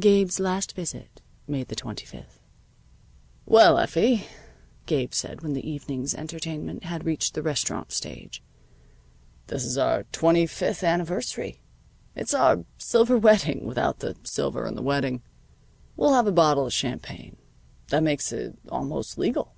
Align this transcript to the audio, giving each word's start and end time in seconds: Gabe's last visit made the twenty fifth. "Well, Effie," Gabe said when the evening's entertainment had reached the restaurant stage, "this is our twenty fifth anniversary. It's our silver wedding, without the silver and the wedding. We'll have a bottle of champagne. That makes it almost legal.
Gabe's 0.00 0.40
last 0.40 0.74
visit 0.74 1.22
made 1.46 1.68
the 1.68 1.76
twenty 1.76 2.04
fifth. 2.06 2.40
"Well, 3.44 3.78
Effie," 3.78 4.26
Gabe 4.86 5.14
said 5.14 5.42
when 5.42 5.52
the 5.52 5.64
evening's 5.64 6.12
entertainment 6.12 6.82
had 6.82 7.04
reached 7.06 7.34
the 7.34 7.42
restaurant 7.44 7.92
stage, 7.92 8.42
"this 9.46 9.64
is 9.64 9.78
our 9.78 10.02
twenty 10.10 10.44
fifth 10.44 10.82
anniversary. 10.82 11.62
It's 12.16 12.34
our 12.34 12.64
silver 12.78 13.16
wedding, 13.16 13.64
without 13.64 14.00
the 14.00 14.16
silver 14.24 14.66
and 14.66 14.76
the 14.76 14.82
wedding. 14.82 15.22
We'll 15.94 16.14
have 16.14 16.26
a 16.26 16.32
bottle 16.32 16.66
of 16.66 16.72
champagne. 16.72 17.36
That 17.90 18.02
makes 18.02 18.32
it 18.32 18.58
almost 18.68 19.16
legal. 19.18 19.54